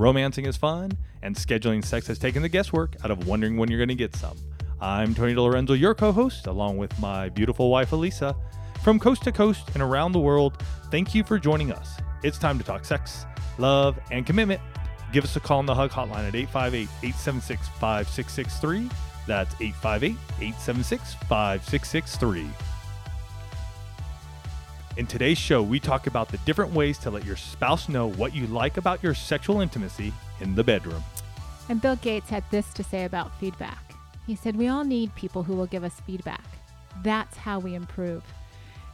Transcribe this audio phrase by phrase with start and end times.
[0.00, 0.90] romancing is fun,
[1.22, 4.16] and scheduling sex has taken the guesswork out of wondering when you're going to get
[4.16, 4.36] some.
[4.80, 8.34] I'm Tony DiLorenzo, your co host, along with my beautiful wife, Elisa.
[8.82, 11.98] From coast to coast and around the world, thank you for joining us.
[12.22, 13.26] It's time to talk sex,
[13.58, 14.62] love, and commitment.
[15.12, 18.88] Give us a call on the Hug Hotline at 858 876 5663.
[19.26, 22.69] That's 858 876 5663.
[24.96, 28.34] In today's show, we talk about the different ways to let your spouse know what
[28.34, 31.02] you like about your sexual intimacy in the bedroom.
[31.68, 33.78] And Bill Gates had this to say about feedback.
[34.26, 36.44] He said, We all need people who will give us feedback.
[37.04, 38.24] That's how we improve.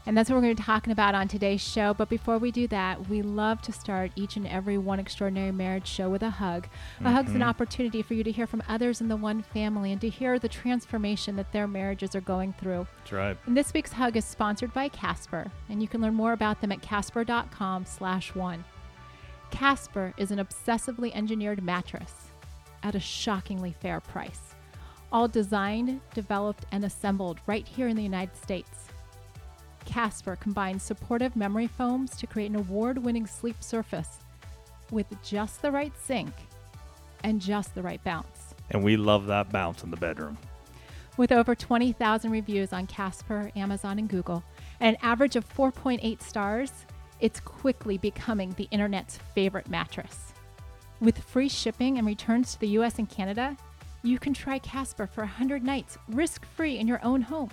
[0.06, 1.92] And that's what we're going to be talking about on today's show.
[1.92, 5.88] But before we do that, we love to start each and every One Extraordinary Marriage
[5.88, 6.68] show with a hug.
[7.00, 7.12] A mm-hmm.
[7.12, 7.48] hug's an mm-hmm.
[7.48, 10.48] opportunity for you to hear from others in the one family and to hear the
[10.48, 12.86] transformation that their marriages are going through.
[12.98, 13.36] That's right.
[13.46, 16.70] And this week's hug is sponsored by Casper, and you can learn more about them
[16.70, 18.64] at casper.com slash one.
[19.50, 22.12] Casper is an obsessively engineered mattress
[22.84, 24.54] at a shockingly fair price.
[25.10, 28.85] All designed, developed, and assembled right here in the United States.
[29.86, 34.18] Casper combines supportive memory foams to create an award winning sleep surface
[34.90, 36.32] with just the right sink
[37.24, 38.54] and just the right bounce.
[38.70, 40.36] And we love that bounce in the bedroom.
[41.16, 44.44] With over 20,000 reviews on Casper, Amazon, and Google,
[44.80, 46.72] and an average of 4.8 stars,
[47.20, 50.34] it's quickly becoming the internet's favorite mattress.
[51.00, 53.56] With free shipping and returns to the US and Canada,
[54.02, 57.50] you can try Casper for 100 nights risk free in your own home.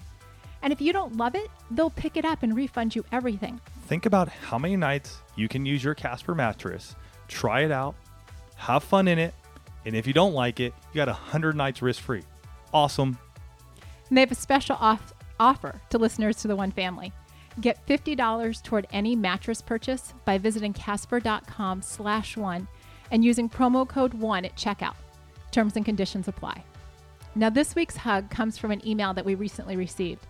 [0.64, 3.60] And if you don't love it, they'll pick it up and refund you everything.
[3.88, 6.96] Think about how many nights you can use your Casper mattress,
[7.28, 7.96] try it out,
[8.56, 9.34] have fun in it,
[9.86, 12.24] and if you don't like it, you got 100 nights risk free.
[12.74, 13.18] Awesome.
[14.08, 17.12] And they have a special off- offer to listeners to the One Family.
[17.60, 22.68] Get $50 toward any mattress purchase by visiting casper.com slash one
[23.12, 24.96] and using promo code one at checkout.
[25.52, 26.64] Terms and conditions apply.
[27.36, 30.26] Now, this week's hug comes from an email that we recently received.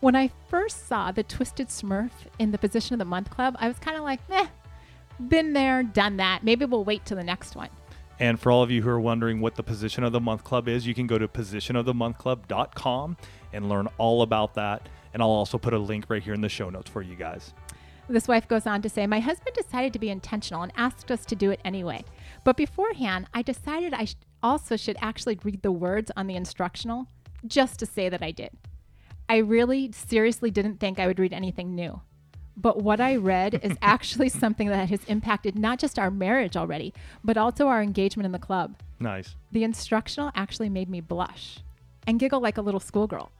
[0.00, 3.66] When I first saw the Twisted Smurf in the Position of the Month Club, I
[3.66, 4.46] was kind of like, eh,
[5.28, 6.44] been there, done that.
[6.44, 7.70] Maybe we'll wait till the next one.
[8.18, 10.68] And for all of you who are wondering what the Position of the Month Club
[10.68, 13.16] is, you can go to positionofthemonthclub.com
[13.54, 14.88] and learn all about that.
[15.14, 17.54] And I'll also put a link right here in the show notes for you guys.
[18.08, 21.24] This wife goes on to say, My husband decided to be intentional and asked us
[21.24, 22.04] to do it anyway.
[22.44, 27.08] But beforehand, I decided I sh- also should actually read the words on the instructional
[27.46, 28.50] just to say that I did.
[29.28, 32.00] I really seriously didn't think I would read anything new.
[32.56, 36.94] But what I read is actually something that has impacted not just our marriage already,
[37.22, 38.76] but also our engagement in the club.
[38.98, 39.34] Nice.
[39.52, 41.58] The instructional actually made me blush
[42.06, 43.30] and giggle like a little schoolgirl.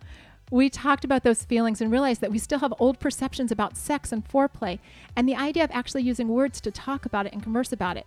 [0.51, 4.13] We talked about those feelings and realized that we still have old perceptions about sex
[4.13, 4.79] and foreplay,
[5.17, 8.07] and the idea of actually using words to talk about it and converse about it.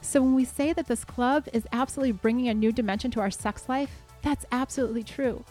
[0.00, 3.30] So, when we say that this club is absolutely bringing a new dimension to our
[3.30, 5.44] sex life, that's absolutely true.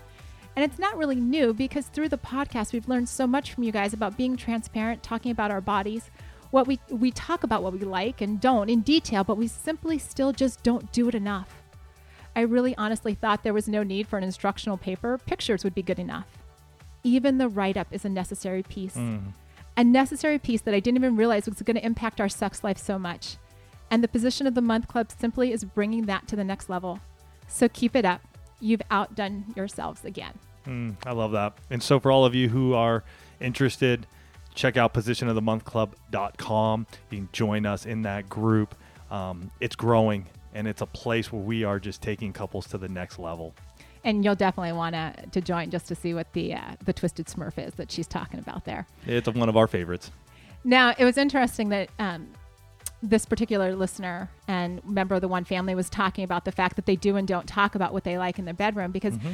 [0.56, 3.72] And it's not really new because through the podcast, we've learned so much from you
[3.72, 6.12] guys about being transparent, talking about our bodies.
[6.52, 9.98] What we, we talk about what we like and don't in detail, but we simply
[9.98, 11.64] still just don't do it enough.
[12.36, 15.18] I really honestly thought there was no need for an instructional paper.
[15.18, 16.28] Pictures would be good enough.
[17.04, 18.96] Even the write up is a necessary piece.
[18.96, 19.34] Mm.
[19.76, 22.78] A necessary piece that I didn't even realize was going to impact our sex life
[22.78, 23.38] so much.
[23.90, 27.00] And the position of the month club simply is bringing that to the next level.
[27.48, 28.22] So keep it up
[28.64, 30.34] you've outdone yourselves again.
[30.66, 31.58] Mm, I love that.
[31.70, 33.04] And so, for all of you who are
[33.40, 34.08] interested,
[34.56, 36.88] check out positionofthemonthclub.com.
[37.10, 38.76] You can join us in that group.
[39.12, 42.88] Um, it's growing, and it's a place where we are just taking couples to the
[42.88, 43.54] next level.
[44.06, 47.28] And you'll definitely want to to join just to see what the uh, the twisted
[47.28, 48.88] Smurf is that she's talking about there.
[49.06, 50.12] It's one of our favorites.
[50.64, 52.30] Now, it was interesting that um,
[53.04, 56.86] this particular listener and member of the one family was talking about the fact that
[56.86, 59.34] they do and don't talk about what they like in their bedroom because mm-hmm.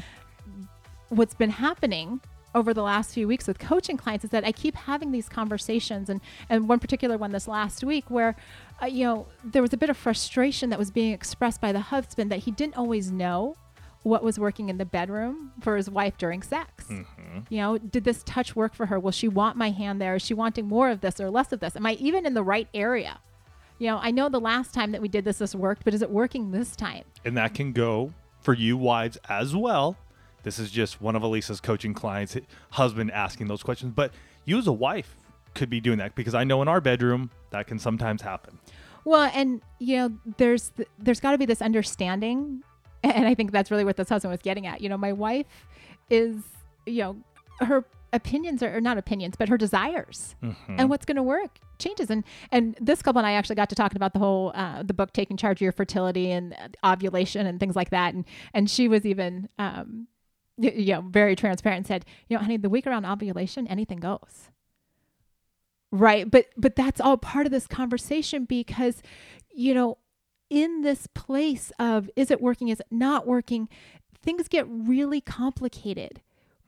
[1.10, 2.19] what's been happening
[2.56, 6.10] over the last few weeks with coaching clients is that I keep having these conversations
[6.10, 6.19] and
[6.50, 8.36] and one particular one this last week where
[8.81, 11.80] uh, you know there was a bit of frustration that was being expressed by the
[11.80, 13.56] husband that he didn't always know
[14.01, 16.86] what was working in the bedroom for his wife during sex.
[16.86, 17.39] Mm-hmm.
[17.50, 18.98] You know, did this touch work for her?
[18.98, 20.16] Will she want my hand there?
[20.16, 21.75] Is she wanting more of this or less of this?
[21.75, 23.19] Am I even in the right area?
[23.80, 26.02] You know, I know the last time that we did this, this worked, but is
[26.02, 27.06] it working this time?
[27.24, 29.98] And that can go for you wives as well.
[30.44, 32.36] This is just one of Elisa's coaching clients,
[32.72, 33.94] husband asking those questions.
[33.96, 35.16] But you as a wife
[35.56, 38.60] could be doing that because I know in our bedroom that can sometimes happen.
[39.06, 42.64] Well, and you know, there's th- there's got to be this understanding,
[43.04, 44.81] and I think that's really what this husband was getting at.
[44.81, 45.48] You know, my wife
[46.10, 46.36] is,
[46.86, 47.16] you know,
[47.66, 50.75] her opinions are or not opinions, but her desires Mm-hmm.
[50.77, 52.09] and what's going to work changes.
[52.09, 54.94] And and this couple and I actually got to talking about the whole uh, the
[54.94, 56.53] book taking charge of your fertility and
[56.83, 58.13] uh, ovulation and things like that.
[58.13, 60.07] And and she was even um,
[60.57, 64.50] you know very transparent and said, you know, honey, the week around ovulation, anything goes.
[65.91, 69.01] Right, but but that's all part of this conversation because
[69.51, 69.97] you know
[70.50, 73.67] in this place of is it working is it not working
[74.21, 76.21] things get really complicated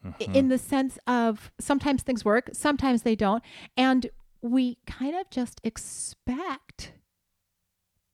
[0.04, 0.36] i- mm-hmm.
[0.36, 3.44] in the sense of sometimes things work, sometimes they don't.
[3.78, 4.10] And
[4.42, 6.94] we kind of just expect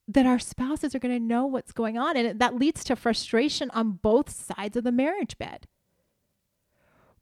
[0.06, 2.16] that our spouses are going to know what's going on.
[2.16, 5.66] And that leads to frustration on both sides of the marriage bed.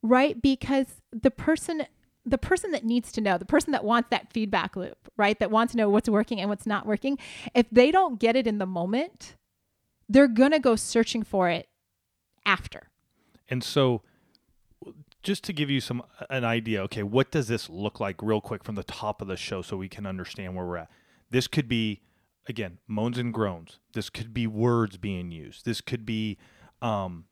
[0.02, 0.40] Right?
[0.40, 1.86] Because the person
[2.26, 5.38] the person that needs to know, the person that wants that feedback loop, right?
[5.38, 7.18] That wants to know what's working and what's not working,
[7.54, 9.36] if they don't get it in the moment,
[10.08, 11.68] they're going to go searching for it
[12.44, 12.88] after.
[13.48, 14.02] And so
[15.26, 18.62] just to give you some an idea, okay, what does this look like real quick
[18.62, 20.90] from the top of the show so we can understand where we're at.
[21.30, 22.00] This could be
[22.48, 23.80] again, moans and groans.
[23.92, 25.64] This could be words being used.
[25.64, 26.38] This could be
[26.80, 27.24] um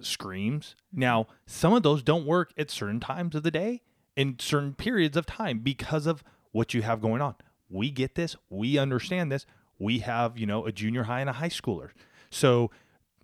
[0.00, 0.76] screams.
[0.92, 3.82] Now, some of those don't work at certain times of the day
[4.14, 7.34] in certain periods of time because of what you have going on.
[7.68, 9.46] We get this, we understand this.
[9.80, 11.90] We have, you know, a junior high and a high schooler.
[12.30, 12.70] So,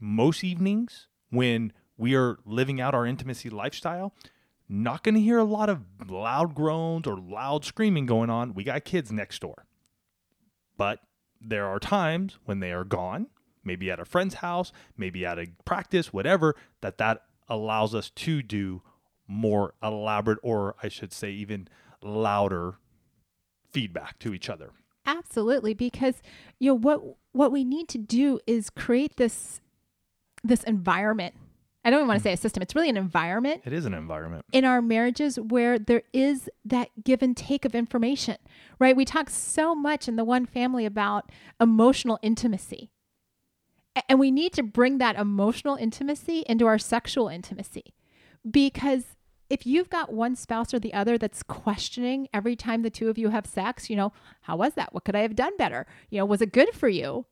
[0.01, 4.15] most evenings when we are living out our intimacy lifestyle,
[4.69, 8.55] not going to hear a lot of loud groans or loud screaming going on.
[8.55, 9.67] We got kids next door.
[10.77, 11.01] But
[11.41, 13.27] there are times when they are gone,
[13.65, 18.43] maybe at a friend's house, maybe at a practice, whatever, that that allows us to
[18.43, 18.83] do
[19.27, 21.69] more elaborate or I should say even
[22.03, 22.77] louder
[23.71, 24.71] feedback to each other.
[25.05, 26.23] Absolutely, because
[26.59, 27.01] you know what
[27.33, 29.61] what we need to do is create this
[30.45, 31.35] this environment.
[31.85, 32.29] I don't even want to hmm.
[32.29, 32.63] say a system.
[32.63, 34.45] It's really an environment It is an environment.
[34.53, 38.37] in our marriages where there is that give and take of information,
[38.79, 38.97] right?
[38.97, 41.31] We talk so much in the one family about
[41.61, 42.91] emotional intimacy.
[44.09, 47.93] And we need to bring that emotional intimacy into our sexual intimacy.
[48.49, 49.05] Because
[49.51, 53.19] if you've got one spouse or the other that's questioning every time the two of
[53.19, 54.13] you have sex, you know,
[54.43, 54.95] how was that?
[54.95, 55.87] What could I have done better?
[56.09, 57.27] You know, was it good for you?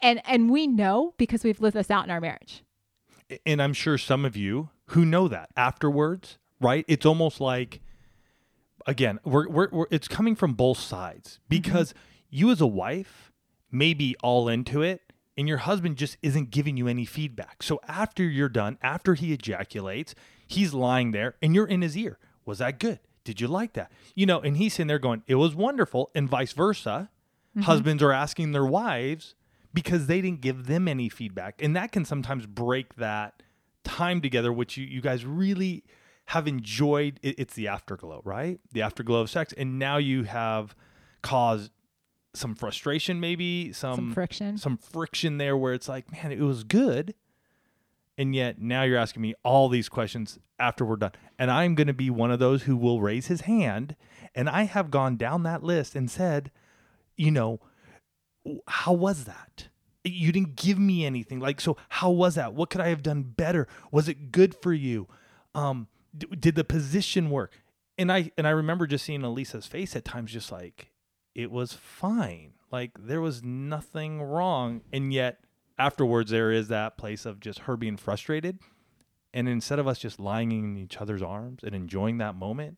[0.00, 2.64] And and we know because we've lived this out in our marriage.
[3.44, 6.84] And I'm sure some of you who know that afterwards, right?
[6.88, 7.80] It's almost like,
[8.86, 11.46] again, we're, we're, we're it's coming from both sides mm-hmm.
[11.48, 11.94] because
[12.30, 13.32] you as a wife
[13.70, 17.62] may be all into it and your husband just isn't giving you any feedback.
[17.62, 20.14] So after you're done, after he ejaculates,
[20.46, 22.18] he's lying there and you're in his ear.
[22.44, 23.00] Was that good?
[23.24, 23.90] Did you like that?
[24.14, 27.08] You know, and he's sitting there going, it was wonderful, and vice versa.
[27.56, 27.62] Mm-hmm.
[27.62, 29.34] Husbands are asking their wives,
[29.74, 31.60] because they didn't give them any feedback.
[31.62, 33.42] And that can sometimes break that
[33.84, 35.84] time together, which you, you guys really
[36.26, 37.18] have enjoyed.
[37.22, 38.60] It, it's the afterglow, right?
[38.72, 39.52] The afterglow of sex.
[39.56, 40.74] And now you have
[41.22, 41.70] caused
[42.34, 44.56] some frustration, maybe some, Some friction.
[44.58, 47.14] some friction there where it's like, man, it was good.
[48.18, 51.12] And yet now you're asking me all these questions after we're done.
[51.38, 53.96] And I'm going to be one of those who will raise his hand.
[54.34, 56.50] And I have gone down that list and said,
[57.16, 57.60] you know,
[58.66, 59.68] how was that?
[60.04, 61.38] You didn't give me anything.
[61.38, 62.54] Like, so how was that?
[62.54, 63.68] What could I have done better?
[63.90, 65.06] Was it good for you?
[65.54, 67.62] Um, d- did the position work?
[67.98, 70.90] And I and I remember just seeing Elisa's face at times, just like
[71.34, 72.54] it was fine.
[72.72, 75.44] Like there was nothing wrong, and yet
[75.78, 78.58] afterwards there is that place of just her being frustrated.
[79.34, 82.76] And instead of us just lying in each other's arms and enjoying that moment,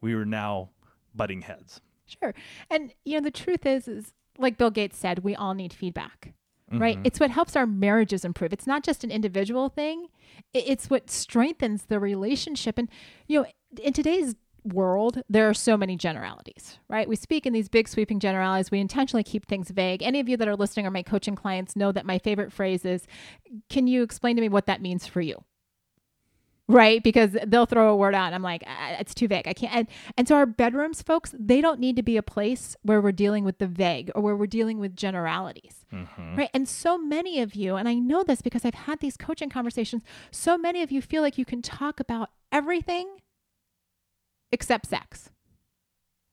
[0.00, 0.70] we were now
[1.14, 1.80] butting heads.
[2.06, 2.34] Sure.
[2.70, 6.34] And you know, the truth is is like Bill Gates said, we all need feedback.
[6.72, 6.96] Right?
[6.96, 7.06] Mm-hmm.
[7.06, 8.52] It's what helps our marriages improve.
[8.52, 10.08] It's not just an individual thing.
[10.52, 12.76] It's what strengthens the relationship.
[12.76, 12.88] And
[13.28, 13.46] you know,
[13.80, 17.08] in today's world, there are so many generalities, right?
[17.08, 18.72] We speak in these big sweeping generalities.
[18.72, 20.02] We intentionally keep things vague.
[20.02, 22.84] Any of you that are listening or my coaching clients know that my favorite phrase
[22.84, 23.06] is,
[23.68, 25.44] "Can you explain to me what that means for you?"
[26.68, 27.02] Right?
[27.02, 29.46] Because they'll throw a word out, and I'm like, "Ah, it's too vague.
[29.46, 29.72] I can't.
[29.74, 33.12] And, and so our bedrooms, folks, they don't need to be a place where we're
[33.12, 35.84] dealing with the vague or where we're dealing with generalities,
[36.36, 36.50] right?
[36.52, 40.02] And so many of you, and I know this because I've had these coaching conversations.
[40.30, 43.18] So many of you feel like you can talk about everything
[44.52, 45.30] except sex.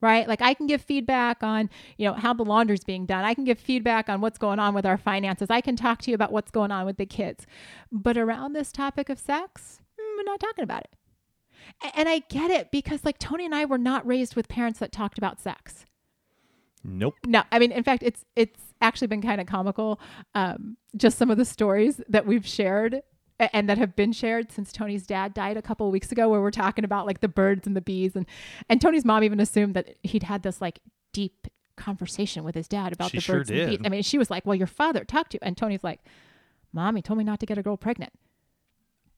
[0.01, 0.27] right?
[0.27, 3.23] Like I can give feedback on, you know, how the laundry's being done.
[3.23, 5.47] I can give feedback on what's going on with our finances.
[5.49, 7.45] I can talk to you about what's going on with the kids.
[7.89, 9.79] But around this topic of sex,
[10.17, 10.91] we're not talking about it.
[11.95, 14.91] And I get it because like Tony and I were not raised with parents that
[14.91, 15.85] talked about sex.
[16.83, 17.15] Nope.
[17.25, 19.99] No, I mean, in fact, it's it's actually been kind of comical.
[20.35, 23.01] Um, just some of the stories that we've shared
[23.39, 26.41] and that have been shared since Tony's dad died a couple of weeks ago, where
[26.41, 28.25] we're talking about like the birds and the bees, and
[28.69, 30.79] and Tony's mom even assumed that he'd had this like
[31.13, 33.69] deep conversation with his dad about She the sure birds and the did.
[33.79, 33.85] bees.
[33.85, 36.01] I mean, she was like, "Well, your father talked to you," and Tony's like,
[36.73, 38.11] "Mom, he told me not to get a girl pregnant."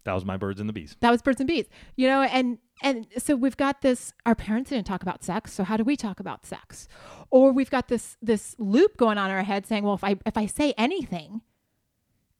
[0.06, 0.96] That was my birds and the bees.
[1.02, 1.66] that was birds and bees.
[1.96, 5.64] You know and and so we've got this our parents didn't talk about sex so
[5.64, 6.88] how do we talk about sex?
[7.30, 10.16] Or we've got this this loop going on in our head saying well if i
[10.26, 11.42] if i say anything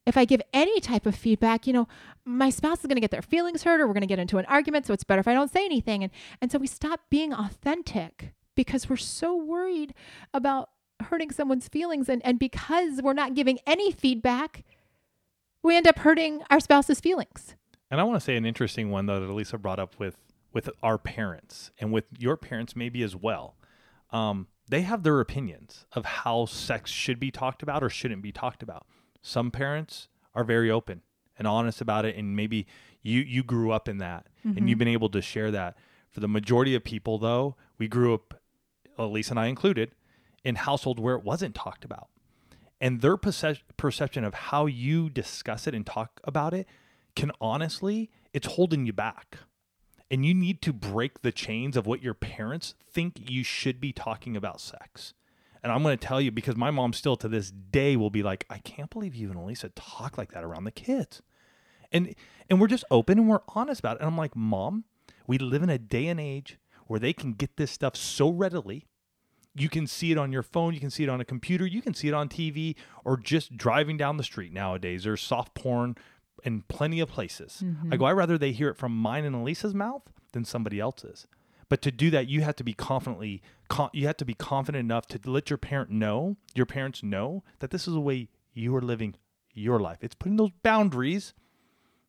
[0.06, 1.88] if i give any type of feedback you know
[2.26, 4.38] my spouse is going to get their feelings hurt or we're going to get into
[4.38, 6.04] an argument so it's better if i don't say anything.
[6.04, 9.94] And and so we stop being authentic because we're so worried
[10.34, 10.70] about
[11.02, 12.08] hurting someone's feelings.
[12.10, 14.64] And and because we're not giving any feedback
[15.66, 17.56] we end up hurting our spouse's feelings
[17.92, 20.18] And I want to say an interesting one though that Elisa brought up with
[20.54, 23.56] with our parents and with your parents maybe as well.
[24.12, 28.32] Um, they have their opinions of how sex should be talked about or shouldn't be
[28.32, 28.88] talked about.
[29.22, 31.02] Some parents are very open
[31.38, 32.66] and honest about it, and maybe
[33.02, 35.76] you you grew up in that and you've been able to share that.
[36.10, 38.40] For the majority of people, though, we grew up,
[38.98, 39.92] Elisa and I included,
[40.46, 42.08] in households where it wasn't talked about
[42.86, 46.68] and their perce- perception of how you discuss it and talk about it
[47.16, 49.40] can honestly it's holding you back.
[50.12, 53.92] And you need to break the chains of what your parents think you should be
[53.92, 55.16] talking about sex.
[55.64, 58.22] And i'm going to tell you because my mom still to this day will be
[58.22, 61.24] like i can't believe you and elisa talk like that around the kids.
[61.92, 62.14] And
[62.52, 64.02] and we're just open and we're honest about it.
[64.02, 64.84] And i'm like mom
[65.26, 68.86] we live in a day and age where they can get this stuff so readily
[69.56, 71.82] you can see it on your phone, you can see it on a computer, you
[71.82, 75.06] can see it on TV, or just driving down the street nowadays.
[75.06, 75.96] There's soft porn
[76.44, 77.64] in plenty of places.
[77.92, 81.26] I go, I'd rather they hear it from mine and Elisa's mouth than somebody else's.
[81.70, 84.82] But to do that, you have to be confidently, con- you have to be confident
[84.82, 88.76] enough to let your parent know, your parents know that this is the way you
[88.76, 89.16] are living
[89.54, 89.98] your life.
[90.02, 91.34] It's putting those boundaries.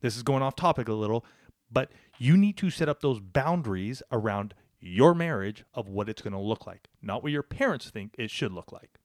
[0.02, 1.24] This is going off topic a little,
[1.70, 6.32] but you need to set up those boundaries around your marriage of what it's going
[6.32, 8.98] to look like, not what your parents think it should look like.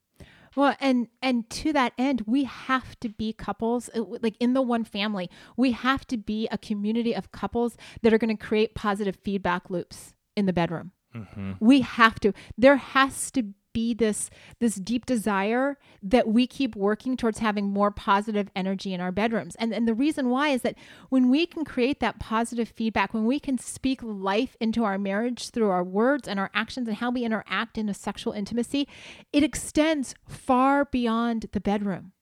[0.56, 4.62] Well, and and to that end, we have to be couples uh, like in the
[4.62, 5.30] one family.
[5.56, 9.70] We have to be a community of couples that are going to create positive feedback
[9.70, 10.92] loops in the bedroom.
[11.60, 12.34] We have to.
[12.58, 17.92] There has to be this this deep desire that we keep working towards having more
[17.92, 19.56] positive energy in our bedrooms.
[19.56, 20.76] And and the reason why is that
[21.10, 25.50] when we can create that positive feedback, when we can speak life into our marriage
[25.50, 28.88] through our words and our actions and how we interact in a sexual intimacy,
[29.32, 32.14] it extends far beyond the bedroom.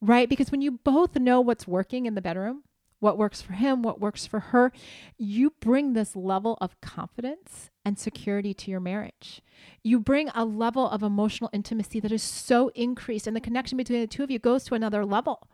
[0.00, 0.28] Right?
[0.28, 2.62] Because when you both know what's working in the bedroom,
[3.00, 4.72] what works for him, what works for her,
[5.16, 9.40] you bring this level of confidence and security to your marriage.
[9.82, 14.00] You bring a level of emotional intimacy that is so increased, and the connection between
[14.00, 15.48] the two of you goes to another level.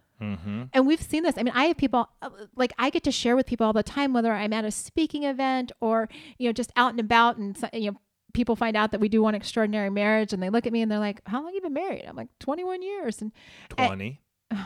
[0.72, 1.36] And we've seen this.
[1.38, 3.82] I mean, I have people uh, like I get to share with people all the
[3.82, 7.56] time, whether I'm at a speaking event or you know just out and about, and
[7.72, 7.96] you know
[8.32, 10.90] people find out that we do one extraordinary marriage, and they look at me and
[10.90, 13.32] they're like, "How long have you been married?" I'm like, "21 years." And
[13.70, 14.20] 20.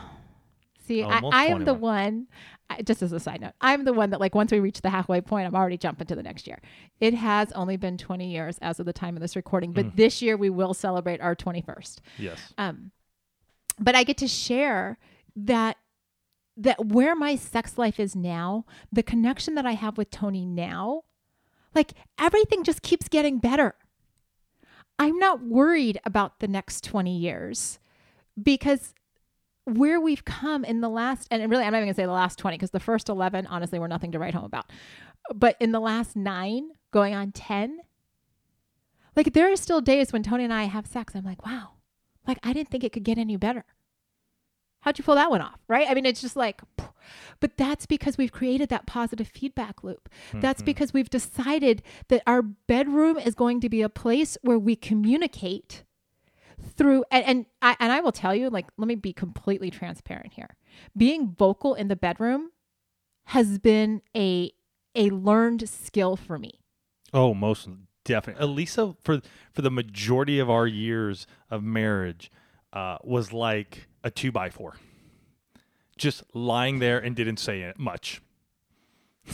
[0.89, 2.29] See, I, Almost I am the one,
[2.71, 4.89] I, just as a side note, I'm the one that, like, once we reach the
[4.89, 6.63] halfway point, I'm already jumping to the next year.
[6.99, 10.23] It has only been 20 years as of the time of this recording, but this
[10.23, 11.99] year we will celebrate our 21st.
[12.19, 12.55] yes.
[12.57, 12.91] Um,
[13.79, 14.99] but I get to share
[15.37, 15.77] that
[16.57, 21.03] that where my sex life is now, the connection that I have with Tony now,
[21.75, 23.75] like everything just keeps getting better.
[24.99, 27.79] I'm not worried about the next 20 years
[28.43, 28.95] because
[29.77, 32.39] where we've come in the last, and really, I'm not even gonna say the last
[32.39, 34.71] 20 because the first 11, honestly, were nothing to write home about.
[35.35, 37.81] But in the last nine, going on 10,
[39.17, 41.15] like there are still days when Tony and I have sex.
[41.15, 41.73] I'm like, wow,
[42.27, 43.65] like I didn't think it could get any better.
[44.81, 45.59] How'd you pull that one off?
[45.67, 45.89] Right?
[45.89, 46.63] I mean, it's just like,
[47.41, 50.09] but that's because we've created that positive feedback loop.
[50.33, 50.67] That's mm-hmm.
[50.67, 55.85] because we've decided that our bedroom is going to be a place where we communicate
[56.77, 60.33] through and, and I and I will tell you, like, let me be completely transparent
[60.35, 60.57] here.
[60.97, 62.51] Being vocal in the bedroom
[63.27, 64.53] has been a
[64.95, 66.61] a learned skill for me.
[67.13, 67.69] Oh, most
[68.05, 68.45] definitely.
[68.45, 69.21] Elisa, for
[69.53, 72.31] for the majority of our years of marriage,
[72.73, 74.77] uh, was like a two by four,
[75.97, 78.23] just lying there and didn't say much.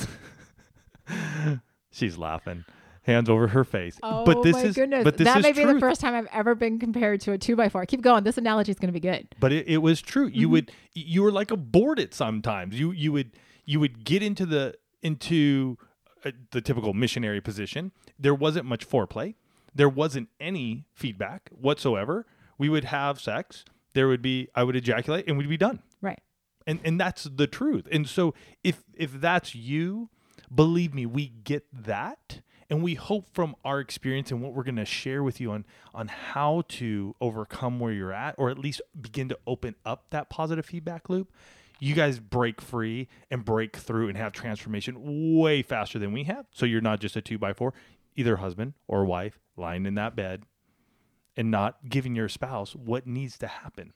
[1.91, 2.65] She's laughing.
[3.05, 3.99] Hands over her face.
[4.03, 5.05] Oh but this my is goodness.
[5.05, 7.39] but this that is may be the first time I've ever been compared to a
[7.39, 7.85] two by four.
[7.87, 8.25] Keep going.
[8.25, 9.35] This analogy is going to be good.
[9.41, 10.41] but it, it was true Mm-hmm.
[10.41, 13.33] you would you were like a board it sometimes you you would
[13.65, 15.77] you would get into the into
[16.25, 19.35] uh, the typical missionary position there wasn't much foreplay
[19.75, 22.27] there wasn't any feedback whatsoever
[22.59, 26.21] we would have sex there would be i would ejaculate and we'd be done Right.
[26.67, 28.33] and and that's the truth and so
[28.63, 30.09] if if that's you
[30.55, 32.41] believe me we get that
[32.71, 35.65] and we hope from our experience and what we're going to share with you on
[35.95, 40.31] on how to overcome where you're at or at least begin to open up that
[40.31, 41.33] positive feedback loop.
[41.81, 46.47] You guys break free and break through and have transformation way faster than we have.
[46.51, 47.75] So you're not just a two by four
[48.17, 50.45] either husband or wife lying in that bed
[51.37, 53.93] and not giving your spouse what needs to happen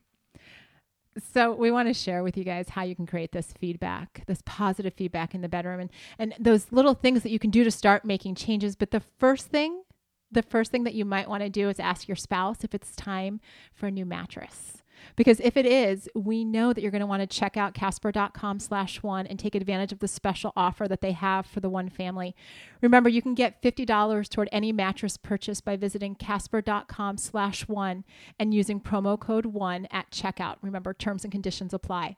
[1.21, 4.43] So we want to share with you guys how you can create this feedback, this
[4.45, 7.71] positive feedback in the bedroom and and those little things that you can do to
[7.71, 8.77] start making changes.
[8.77, 9.83] But the first thing,
[10.31, 12.95] the first thing that you might want to do is ask your spouse if it's
[12.95, 13.41] time
[13.75, 14.78] for a new mattress.
[15.17, 18.61] Because if it is, we know that you're going to want to check out casper.com
[18.61, 21.89] slash one and take advantage of the special offer that they have for the one
[21.89, 22.35] family.
[22.81, 28.05] Remember, you can get $50 toward any mattress purchase by visiting casper.com slash one
[28.39, 30.57] and using promo code one at checkout.
[30.63, 32.17] Remember, terms and conditions apply.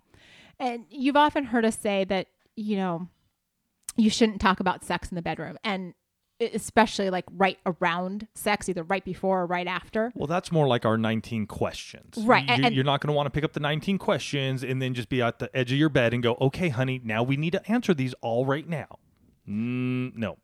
[0.58, 3.08] And you've often heard us say that, you know,
[3.96, 5.58] you shouldn't talk about sex in the bedroom.
[5.64, 5.94] And
[6.40, 10.12] especially like right around sex, either right before or right after.
[10.14, 12.16] Well, that's more like our 19 questions.
[12.18, 14.80] Right, You, and- you're not going to want to pick up the 19 questions and
[14.80, 17.37] then just be at the edge of your bed and go, okay, honey, now we
[17.37, 18.99] need to answer these all right now.
[19.49, 20.37] Mm, no.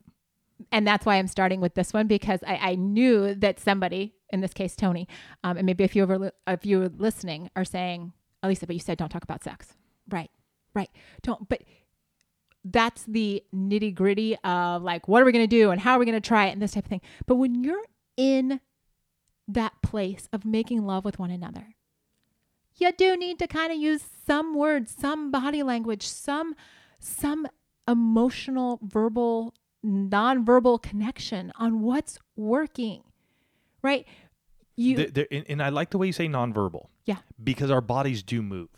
[0.71, 4.41] and that's why I'm starting with this one because I, I knew that somebody, in
[4.41, 5.07] this case Tony,
[5.43, 8.11] um, and maybe a few of, our, you listening are saying,
[8.43, 9.73] Elisa, but you said don't talk about sex.
[10.09, 10.29] Right,
[10.73, 10.89] right.
[11.21, 11.47] Don't.
[11.47, 11.63] But
[12.71, 15.99] that's the nitty gritty of like, what are we going to do and how are
[15.99, 17.01] we going to try it and this type of thing.
[17.25, 17.83] But when you're
[18.15, 18.59] in
[19.47, 21.75] that place of making love with one another,
[22.75, 26.55] you do need to kind of use some words, some body language, some
[26.99, 27.47] some
[27.87, 29.53] emotional, verbal,
[29.85, 33.03] nonverbal connection on what's working.
[33.81, 34.05] Right?
[34.75, 37.17] You Th- there- and, and I like the way you say nonverbal Yeah.
[37.43, 38.69] because our bodies do move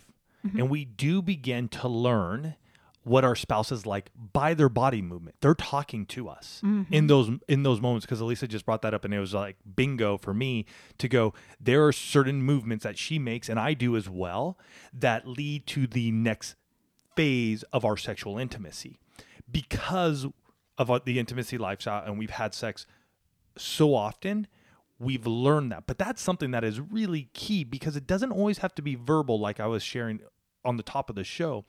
[0.46, 0.58] mm-hmm.
[0.58, 2.56] and we do begin to learn
[3.04, 5.38] what our spouse is like by their body movement.
[5.42, 6.94] They're talking to us mm-hmm.
[6.94, 9.58] in those in those moments because Elisa just brought that up and it was like
[9.76, 10.66] bingo for me
[10.98, 14.58] to go there are certain movements that she makes and I do as well
[14.94, 16.56] that lead to the next
[17.16, 19.00] phase of our sexual intimacy.
[19.50, 20.28] Because
[20.78, 22.86] of the intimacy lifestyle and we've had sex
[23.58, 24.48] so often
[25.00, 25.88] we've learned that.
[25.88, 29.40] But that's something that is really key because it doesn't always have to be verbal
[29.40, 30.20] like i was sharing
[30.66, 31.66] on the top of the show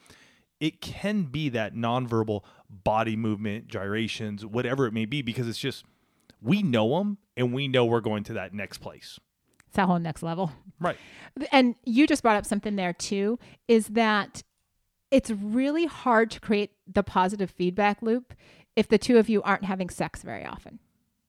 [0.60, 5.84] it can be that nonverbal body movement gyrations whatever it may be because it's just
[6.40, 9.18] we know them and we know we're going to that next place
[9.70, 10.50] it's that whole next level.
[10.80, 10.96] right
[11.52, 14.42] And you just brought up something there too, is that
[15.12, 18.34] it's really hard to create the positive feedback loop
[18.74, 20.80] if the two of you aren't having sex very often.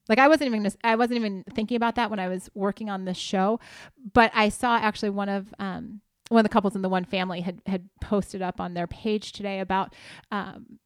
[0.09, 3.05] Like I wasn't even I wasn't even thinking about that when I was working on
[3.05, 3.59] this show,
[4.11, 7.41] but I saw actually one of um, one of the couples in the one family
[7.41, 9.93] had had posted up on their page today about
[10.31, 10.79] um,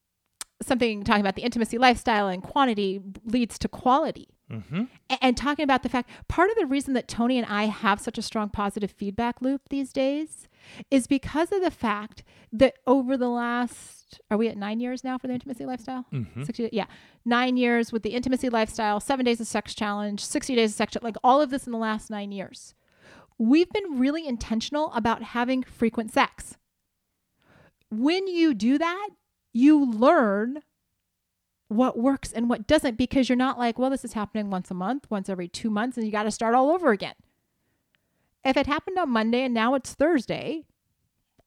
[0.61, 4.83] something talking about the intimacy lifestyle and quantity leads to quality mm-hmm.
[5.09, 7.99] a- and talking about the fact part of the reason that Tony and I have
[7.99, 10.47] such a strong positive feedback loop these days
[10.89, 15.17] is because of the fact that over the last are we at nine years now
[15.17, 16.05] for the intimacy lifestyle?
[16.11, 16.45] Mhm.
[16.45, 16.85] Six years, yeah,
[17.25, 20.95] nine years with the intimacy lifestyle, seven days of sex challenge, sixty days of sex,
[21.01, 22.73] like all of this in the last nine years.
[23.37, 26.57] We've been really intentional about having frequent sex.
[27.89, 29.09] When you do that,
[29.53, 30.59] you learn
[31.67, 34.75] what works and what doesn't because you're not like, well, this is happening once a
[34.75, 37.15] month, once every two months, and you got to start all over again.
[38.43, 40.65] If it happened on Monday and now it's Thursday,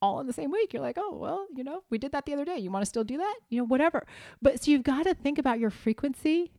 [0.03, 2.33] all in the same week, you're like, oh, well, you know, we did that the
[2.33, 2.59] other day.
[2.59, 3.37] You want to still do that?
[3.49, 4.07] You know, whatever.
[4.43, 6.53] But so you've got to think about your frequency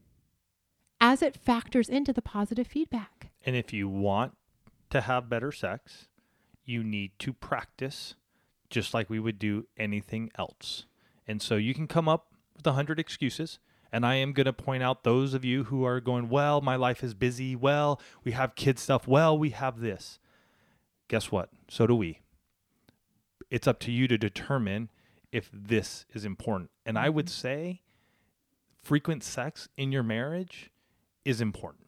[1.02, 3.32] as it factors into the positive feedback.
[3.46, 4.34] And if you want
[4.90, 6.08] to have better sex,
[6.66, 8.16] you need to practice
[8.70, 10.86] just like we would do anything else.
[11.28, 13.60] And so you can come up with a hundred excuses.
[13.92, 16.76] And I am going to point out those of you who are going, well, my
[16.76, 17.56] life is busy.
[17.56, 19.08] Well, we have kid stuff.
[19.08, 20.20] Well, we have this.
[21.08, 21.50] Guess what?
[21.68, 22.20] So do we.
[23.50, 24.92] It's up to you to determine
[25.32, 26.70] if this is important.
[26.86, 27.42] And I would mm-hmm.
[27.42, 27.82] say
[28.84, 30.70] frequent sex in your marriage
[31.26, 31.88] is important.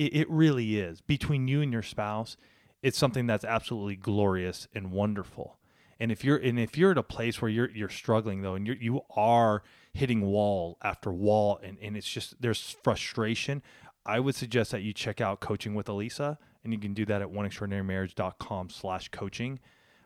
[0.00, 1.02] It, it really is.
[1.02, 2.38] Between you and your spouse,
[2.82, 5.58] it's something that's absolutely glorious and wonderful.
[6.00, 8.66] And if you're and if you're at a place where you're you're struggling though, and
[8.66, 13.62] you're you are hitting wall after wall, and and it's just there's frustration,
[14.06, 17.20] I would suggest that you check out coaching with Elisa, and you can do that
[17.20, 19.60] at oneextraordinarymarriage.com slash coaching.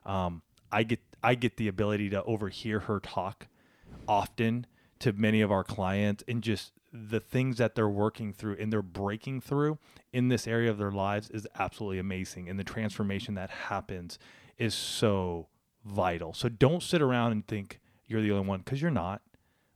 [0.04, 3.46] Um, I get I get the ability to overhear her talk
[4.08, 4.66] often
[4.98, 8.80] to many of our clients and just the things that they're working through and they're
[8.80, 9.78] breaking through
[10.12, 12.48] in this area of their lives is absolutely amazing.
[12.48, 14.16] And the transformation that happens
[14.58, 15.48] is so
[15.84, 16.32] vital.
[16.32, 19.22] So don't sit around and think you're the only one because you're not.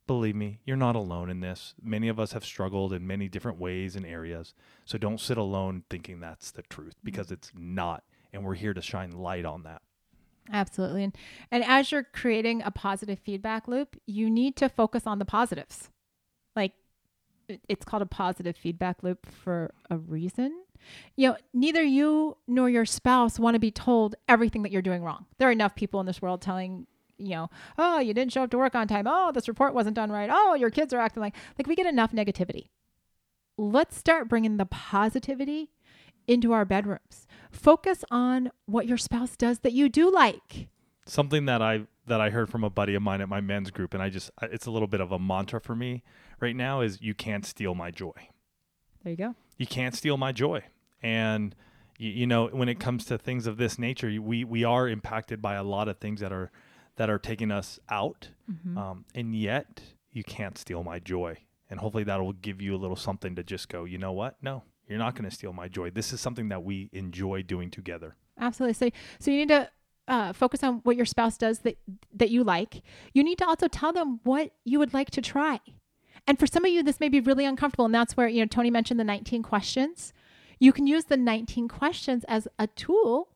[0.06, 1.74] Believe me you're not alone in this.
[1.82, 4.54] Many of us have struggled in many different ways and areas.
[4.84, 7.04] So don't sit alone thinking that's the truth mm.
[7.04, 9.82] because it's not and we're here to shine light on that.
[10.52, 11.04] Absolutely.
[11.04, 11.16] And,
[11.50, 15.90] and as you're creating a positive feedback loop, you need to focus on the positives.
[17.68, 20.62] It's called a positive feedback loop for a reason.
[21.16, 25.02] You know, neither you nor your spouse want to be told everything that you're doing
[25.02, 25.26] wrong.
[25.38, 26.86] There are enough people in this world telling,
[27.18, 29.06] you know, oh, you didn't show up to work on time.
[29.08, 30.30] Oh, this report wasn't done right.
[30.32, 32.68] Oh, your kids are acting like like we get enough negativity.
[33.56, 35.70] Let's start bringing the positivity
[36.28, 37.26] into our bedrooms.
[37.50, 40.68] Focus on what your spouse does that you do like.
[41.06, 43.94] something that I that I heard from a buddy of mine at my men's group,
[43.94, 46.02] and I just it's a little bit of a mantra for me
[46.40, 48.28] right now is you can't steal my joy.
[49.02, 49.34] There you go.
[49.56, 50.62] You can't steal my joy,
[51.02, 51.54] and
[51.98, 55.40] you, you know when it comes to things of this nature, we we are impacted
[55.40, 56.50] by a lot of things that are
[56.96, 58.30] that are taking us out,
[58.76, 61.38] um, and yet you can't steal my joy.
[61.70, 63.84] And hopefully that will give you a little something to just go.
[63.84, 64.36] You know what?
[64.42, 65.90] No, you're not going to steal my joy.
[65.90, 68.16] This is something that we enjoy doing together.
[68.40, 68.72] Absolutely.
[68.72, 68.90] So,
[69.20, 69.68] so you need to
[70.08, 71.78] uh, focus on what your spouse does that
[72.14, 72.82] that you like.
[73.12, 75.60] You need to also tell them what you would like to try.
[76.26, 78.46] And for some of you, this may be really uncomfortable, and that's where you know
[78.46, 80.12] Tony mentioned the 19 questions.
[80.58, 83.28] You can use the 19 questions as a tool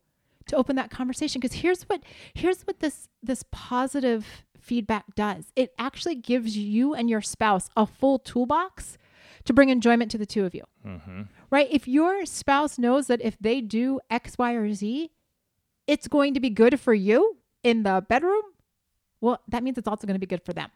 [0.46, 1.40] to open that conversation.
[1.40, 2.02] Because here's what
[2.34, 5.52] here's what this this positive feedback does.
[5.56, 8.96] It actually gives you and your spouse a full toolbox
[9.44, 11.22] to bring enjoyment to the two of you Mm-hmm.
[11.50, 11.66] right?
[11.70, 15.10] If your spouse knows that if they do X, Y, or Z,
[15.86, 18.42] it's going to be good for you in the bedroom,
[19.20, 20.70] well, that means it's also going to be good for them.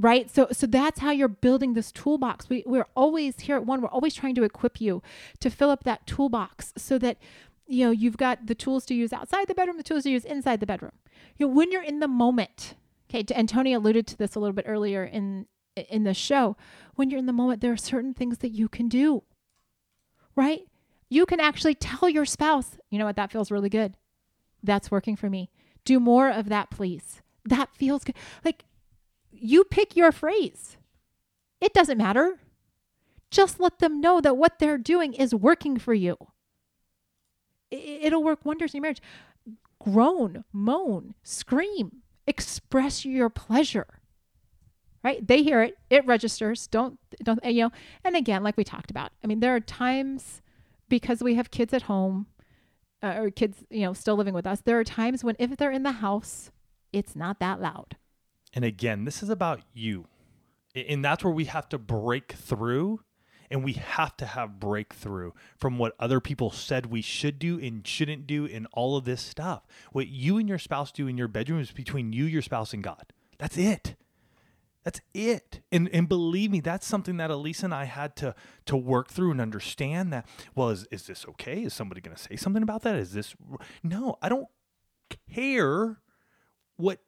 [0.00, 0.30] Right?
[0.30, 2.48] So so that's how you're building this toolbox.
[2.48, 5.02] We we're always here at one, we're always trying to equip you
[5.40, 7.18] to fill up that toolbox so that
[7.66, 10.24] you know you've got the tools to use outside the bedroom, the tools to use
[10.24, 10.92] inside the bedroom.
[11.36, 12.76] You know, when you're in the moment,
[13.10, 16.56] okay, and Tony alluded to this a little bit earlier in in the show.
[16.94, 19.24] When you're in the moment, there are certain things that you can do
[20.38, 20.67] right?
[21.08, 23.96] You can actually tell your spouse, you know what, that feels really good.
[24.62, 25.50] That's working for me.
[25.84, 27.22] Do more of that, please.
[27.44, 28.16] That feels good.
[28.44, 28.64] Like
[29.30, 30.76] you pick your phrase.
[31.60, 32.40] It doesn't matter.
[33.30, 36.16] Just let them know that what they're doing is working for you.
[37.70, 39.02] It'll work wonders in your marriage.
[39.82, 43.86] Groan, moan, scream, express your pleasure
[45.02, 47.70] right they hear it it registers don't don't you know
[48.04, 50.42] and again like we talked about i mean there are times
[50.88, 52.26] because we have kids at home
[53.02, 55.70] uh, or kids you know still living with us there are times when if they're
[55.70, 56.50] in the house
[56.92, 57.96] it's not that loud
[58.54, 60.06] And again, this is about you.
[60.74, 63.00] And that's where we have to break through
[63.50, 67.86] and we have to have breakthrough from what other people said we should do and
[67.86, 69.66] shouldn't do and all of this stuff.
[69.92, 72.82] What you and your spouse do in your bedroom is between you, your spouse, and
[72.82, 73.12] God.
[73.38, 73.96] That's it.
[74.88, 75.60] That's it.
[75.70, 79.32] And and believe me, that's something that Elisa and I had to to work through
[79.32, 81.64] and understand that, well, is, is this okay?
[81.64, 82.96] Is somebody gonna say something about that?
[82.96, 83.36] Is this
[83.82, 84.48] no, I don't
[85.30, 86.00] care
[86.78, 87.00] what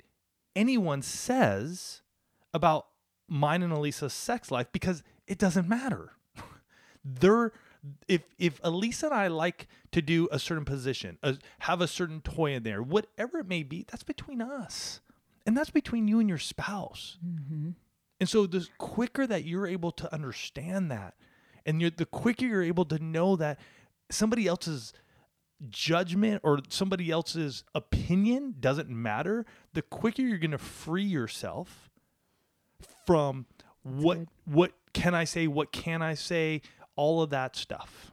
[0.55, 2.03] anyone says
[2.53, 2.89] about
[3.27, 6.13] mine and Elisa's sex life because it doesn't matter.
[7.03, 7.51] They're
[8.09, 11.17] if if Elisa and I like to do a certain position,
[11.61, 15.01] have a certain toy in there, whatever it may be, that's between us,
[15.47, 17.19] and that's between you and your spouse.
[17.25, 17.71] Mm-hmm.
[18.21, 21.15] And so the quicker that you're able to understand that,
[21.65, 23.59] and you're, the quicker you're able to know that
[24.11, 24.93] somebody else's
[25.69, 31.91] judgment or somebody else's opinion doesn't matter, the quicker you're going to free yourself
[33.07, 33.47] from
[33.83, 34.29] what good.
[34.45, 36.63] what can I say, what can I say,
[36.97, 38.13] all of that stuff.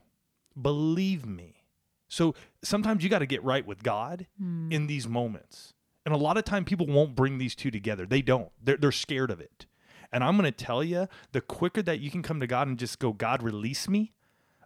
[0.59, 1.63] Believe me.
[2.07, 4.85] So sometimes you got to get right with God in hmm.
[4.87, 5.73] these moments.
[6.07, 8.05] And a lot of time people won't bring these two together.
[8.05, 8.49] They don't.
[8.63, 9.65] They're, they're scared of it.
[10.09, 12.79] And I'm going to tell you, the quicker that you can come to God and
[12.79, 14.13] just go, God, release me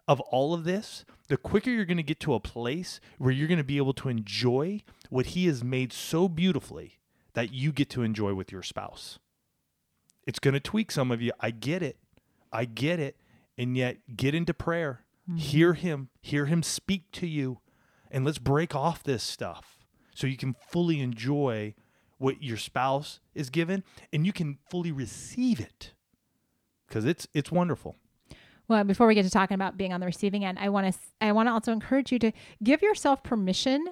[0.06, 3.48] of all of this, the quicker you're going to get to a place where you're
[3.48, 7.00] going to be able to enjoy what He has made so beautifully
[7.32, 9.18] that you get to enjoy with your spouse.
[10.24, 11.32] It's going to tweak some of you.
[11.40, 11.98] I get it.
[12.52, 13.16] I get it.
[13.58, 15.00] And yet, get into prayer.
[15.28, 15.38] Mm-hmm.
[15.38, 16.08] Hear Him.
[16.20, 17.58] Hear Him speak to you.
[18.12, 19.81] And let's break off this stuff.
[20.14, 21.74] So you can fully enjoy
[22.18, 25.92] what your spouse is given and you can fully receive it
[26.86, 27.96] because it's it's wonderful
[28.68, 30.98] Well, before we get to talking about being on the receiving end, I want to
[31.20, 33.84] I want to also encourage you to give yourself permission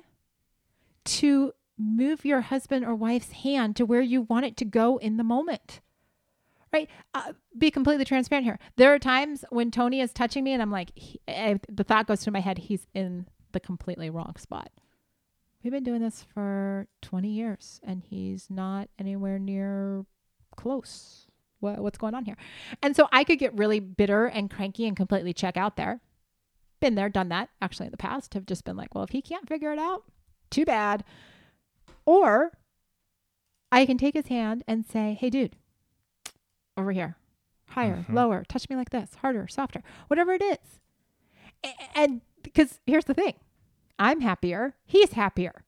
[1.04, 5.16] to move your husband or wife's hand to where you want it to go in
[5.16, 5.80] the moment.
[6.72, 6.88] Right?
[7.14, 8.58] Uh, be completely transparent here.
[8.76, 12.06] There are times when Tony is touching me and I'm like he, I, the thought
[12.06, 14.70] goes through my head he's in the completely wrong spot.
[15.62, 20.06] We've been doing this for 20 years and he's not anywhere near
[20.56, 21.26] close.
[21.60, 22.36] What, what's going on here?
[22.82, 26.00] And so I could get really bitter and cranky and completely check out there.
[26.80, 28.32] Been there, done that actually in the past.
[28.32, 30.04] Have just been like, well, if he can't figure it out,
[30.50, 31.04] too bad.
[32.06, 32.52] Or
[33.70, 35.56] I can take his hand and say, hey, dude,
[36.78, 37.16] over here,
[37.68, 38.14] higher, Mhm.
[38.14, 40.80] lower, touch me like this, harder, softer, whatever it is.
[41.94, 43.34] And because here's the thing
[44.00, 45.62] I'm happier, he's happier,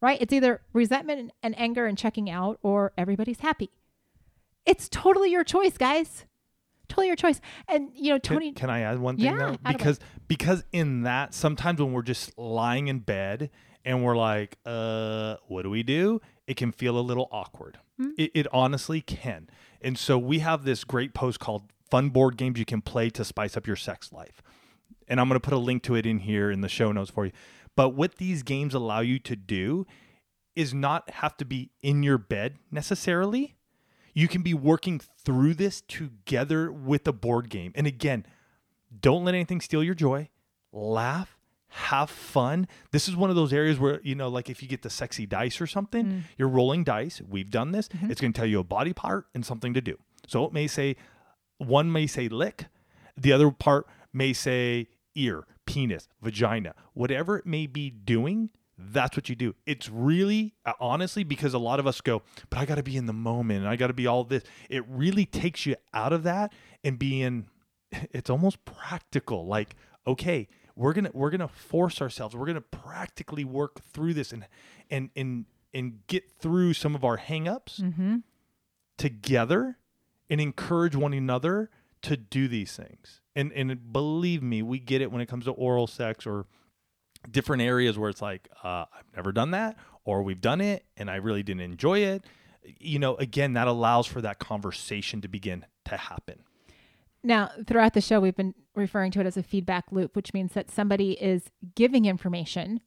[0.00, 0.18] right?
[0.20, 3.70] It's either resentment and- anger and checking out, or everybody's happy.
[4.64, 6.24] It's totally your choice, guys.
[6.88, 7.40] Totally your choice.
[7.66, 9.56] And, you know, Can- Tony, Can, I add one thing Yeah, though?
[9.72, 13.50] Because because in that sometimes when we're just lying in bed
[13.84, 16.20] and we're like, uh, what do we do?
[16.46, 17.78] It can feel a little awkward.
[17.98, 18.10] Hmm.
[18.18, 19.48] It, it honestly can.
[19.80, 23.24] And so we have this great post called "Fun Board Games You Can Play to
[23.24, 24.42] Spice Up Your Sex Life,"
[25.08, 27.10] and I'm going to put a link to it in here in the show notes
[27.10, 27.32] for you.
[27.74, 29.86] But what these games allow you to do
[30.54, 33.56] is not have to be in your bed necessarily
[34.16, 37.70] you can be working through this together with a board game.
[37.74, 38.24] And again,
[38.98, 40.30] don't let anything steal your joy.
[40.72, 41.36] Laugh,
[41.68, 42.66] have fun.
[42.92, 45.26] This is one of those areas where, you know, like if you get the sexy
[45.26, 46.22] dice or something, mm.
[46.38, 47.20] you're rolling dice.
[47.28, 47.88] We've done this.
[47.88, 48.10] Mm-hmm.
[48.10, 49.98] It's going to tell you a body part and something to do.
[50.26, 50.96] So it may say,
[51.58, 52.68] one may say lick,
[53.18, 58.50] the other part may say ear, penis, vagina, whatever it may be doing.
[58.78, 59.54] That's what you do.
[59.64, 62.96] It's really, uh, honestly, because a lot of us go, but I got to be
[62.96, 64.42] in the moment and I got to be all this.
[64.68, 66.52] It really takes you out of that
[66.84, 67.46] and being,
[68.12, 69.46] it's almost practical.
[69.46, 69.76] Like,
[70.06, 72.36] okay, we're gonna we're gonna force ourselves.
[72.36, 74.46] We're gonna practically work through this and
[74.90, 78.16] and and and get through some of our hangups mm-hmm.
[78.98, 79.78] together
[80.28, 81.70] and encourage one another
[82.06, 83.20] to do these things.
[83.34, 86.46] And and believe me, we get it when it comes to oral sex or
[87.30, 91.10] different areas where it's like uh, I've never done that or we've done it and
[91.10, 92.24] I really didn't enjoy it.
[92.78, 96.44] You know, again, that allows for that conversation to begin to happen.
[97.22, 100.52] Now, throughout the show, we've been referring to it as a feedback loop, which means
[100.52, 102.80] that somebody is giving information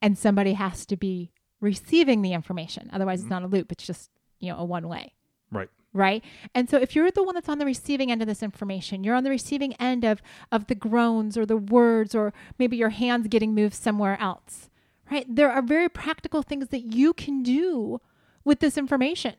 [0.00, 2.90] and somebody has to be receiving the information.
[2.92, 5.14] Otherwise, it's not a loop, it's just, you know, a one way.
[5.50, 5.68] Right.
[5.92, 6.24] Right?
[6.54, 9.14] And so if you're the one that's on the receiving end of this information you're
[9.14, 13.28] on the receiving end of of the groans or the words or maybe your hands
[13.28, 14.70] getting moved somewhere else
[15.12, 15.26] right?
[15.28, 18.00] There are very practical things that you can do
[18.44, 19.34] with this information.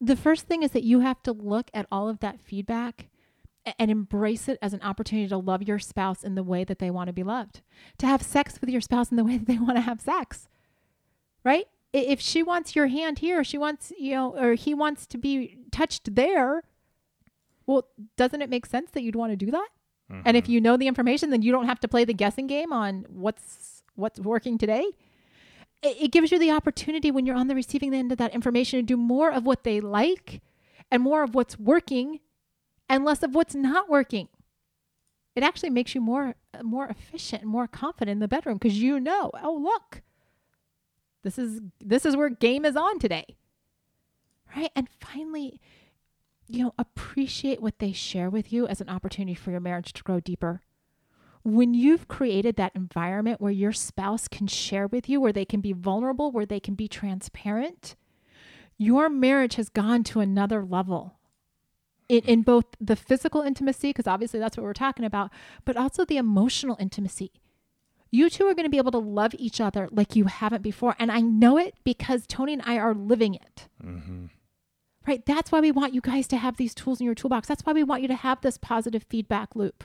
[0.00, 3.08] The first thing is that you have to look at all of that feedback
[3.78, 6.90] and embrace it as an opportunity to love your spouse in the way that they
[6.90, 7.60] want to be loved
[7.98, 10.48] to have sex with your spouse in the way that they want to have sex
[11.44, 15.18] right if she wants your hand here she wants you know or he wants to
[15.18, 16.62] be touched there
[17.70, 19.68] well doesn't it make sense that you'd want to do that?
[20.24, 20.52] And if mm-hmm.
[20.52, 23.82] you know the information then you don't have to play the guessing game on what's
[23.94, 24.84] what's working today.
[25.82, 28.80] It, it gives you the opportunity when you're on the receiving end of that information
[28.80, 30.40] to do more of what they like
[30.90, 32.20] and more of what's working
[32.88, 34.28] and less of what's not working.
[35.36, 38.98] It actually makes you more more efficient and more confident in the bedroom because you
[38.98, 40.02] know oh look
[41.22, 43.36] this is this is where game is on today.
[44.56, 44.70] Right?
[44.74, 45.60] And finally,
[46.48, 50.02] you know, appreciate what they share with you as an opportunity for your marriage to
[50.02, 50.62] grow deeper.
[51.42, 55.60] When you've created that environment where your spouse can share with you, where they can
[55.60, 57.94] be vulnerable, where they can be transparent,
[58.76, 61.16] your marriage has gone to another level.
[62.08, 65.30] In, in both the physical intimacy, because obviously that's what we're talking about,
[65.64, 67.30] but also the emotional intimacy
[68.10, 70.94] you two are going to be able to love each other like you haven't before.
[70.98, 73.68] And I know it because Tony and I are living it.
[75.06, 75.24] Right?
[75.24, 77.48] That's why we want you guys to have these tools in your toolbox.
[77.48, 79.84] That's why we want you to have this positive feedback loop.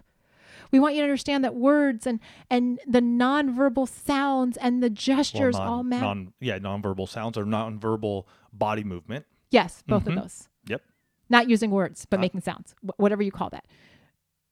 [0.71, 4.95] We want you to understand that words and and the nonverbal sounds and the Well,
[4.95, 6.05] gestures non- all matter.
[6.05, 9.25] non- yeah, nonverbal sounds or nonverbal body movement.
[9.51, 10.07] yes, both Mhm.
[10.17, 10.49] of those.
[10.67, 10.81] Yep.
[11.29, 12.75] Not using words, but Uh, making sounds.
[12.81, 13.65] Wh- whatever you call that.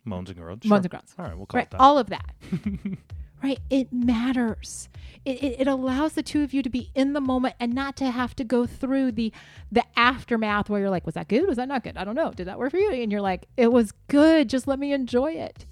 [0.06, 0.64] Moans and groans.
[0.66, 0.78] Moans Sure.
[0.84, 1.16] and grunts.
[1.18, 1.80] All right, we'll call right it that.
[1.82, 2.36] all of that
[3.44, 3.60] right?
[3.70, 4.90] It matters.
[5.26, 7.96] It, it, it allows the two of you to be in the moment and not
[7.98, 9.32] to have to go through the
[9.72, 11.48] the aftermath where you're like was that good?
[11.48, 11.98] Was that not good?
[11.98, 12.32] I don't know.
[12.32, 12.92] Did that work for you?
[12.92, 14.50] And you're like it was good.
[14.50, 15.66] Just let me enjoy it.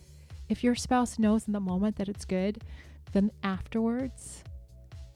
[0.49, 2.61] If your spouse knows in the moment that it's good
[3.13, 4.43] then afterwards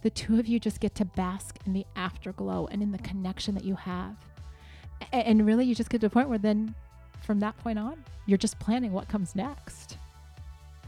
[0.06, 3.56] the two of you just get to bask in the afterglow and in the connection
[3.56, 4.16] that you have.
[5.12, 6.76] And really, you just get to a point where then
[7.24, 9.95] from that point on, you're just planning what comes next.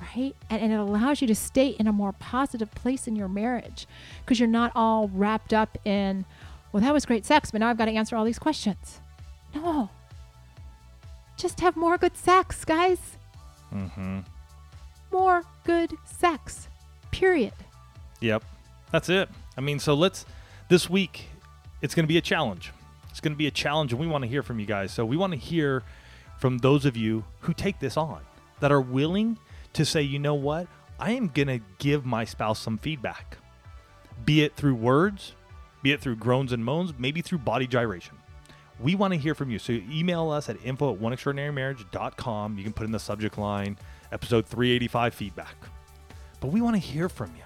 [0.01, 0.35] Right?
[0.49, 3.87] And, and it allows you to stay in a more positive place in your marriage
[4.23, 6.25] because you're not all wrapped up in,
[6.71, 8.99] well, that was great sex, but now I've got to answer all these questions.
[9.55, 9.89] No.
[11.35, 12.99] Just have more good sex, guys.
[13.73, 14.19] Mm-hmm.
[15.11, 16.67] More good sex.
[17.11, 17.53] Period.
[18.21, 18.43] Yep.
[18.91, 19.29] That's it.
[19.57, 20.25] I mean, so let's
[20.69, 21.25] this week
[21.81, 22.71] it's going to be a challenge.
[23.09, 24.91] It's going to be a challenge and we want to hear from you guys.
[24.91, 25.83] So we want to hear
[26.39, 28.21] from those of you who take this on
[28.59, 29.37] that are willing
[29.77, 30.67] to say, "You know what?
[30.99, 33.37] I am going to give my spouse some feedback."
[34.25, 35.35] Be it through words,
[35.83, 38.17] be it through groans and moans, maybe through body gyration.
[38.79, 39.59] We want to hear from you.
[39.59, 42.57] So email us at info at oneextraordinarymarriage.com.
[42.57, 43.77] You can put in the subject line
[44.11, 45.55] episode 385 feedback.
[46.39, 47.43] But we want to hear from you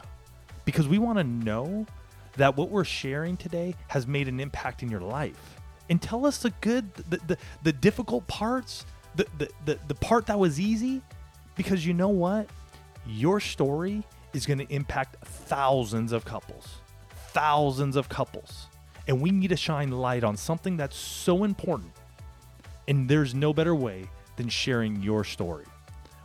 [0.66, 1.86] because we want to know
[2.38, 5.58] that what we're sharing today has made an impact in your life.
[5.90, 10.26] And tell us the good, the, the, the difficult parts, the, the, the, the part
[10.28, 11.02] that was easy,
[11.56, 12.48] because you know what?
[13.08, 16.76] Your story is going to impact thousands of couples,
[17.30, 18.68] thousands of couples.
[19.08, 21.92] And we need to shine light on something that's so important.
[22.88, 25.66] And there's no better way than sharing your story.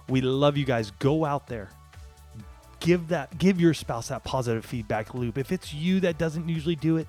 [0.08, 0.92] We love you guys.
[0.92, 1.70] Go out there,
[2.80, 6.76] give that give your spouse that positive feedback loop if it's you that doesn't usually
[6.76, 7.08] do it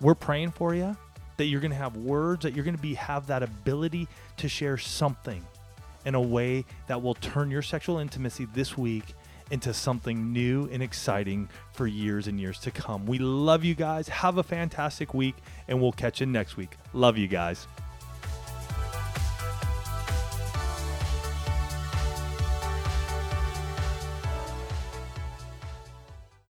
[0.00, 0.96] we're praying for you
[1.36, 4.48] that you're going to have words that you're going to be have that ability to
[4.48, 5.42] share something
[6.06, 9.14] in a way that will turn your sexual intimacy this week
[9.50, 13.04] into something new and exciting for years and years to come.
[13.06, 14.08] We love you guys.
[14.08, 15.36] Have a fantastic week
[15.68, 16.78] and we'll catch you next week.
[16.94, 17.66] Love you guys